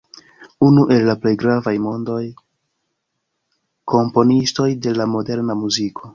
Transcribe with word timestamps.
Unu 0.67 0.85
el 0.95 1.11
plej 1.25 1.33
gravaj 1.43 1.73
mondaj 1.83 2.23
komponistoj 3.95 4.69
de 4.87 4.97
la 5.03 5.09
moderna 5.15 5.61
muziko. 5.63 6.07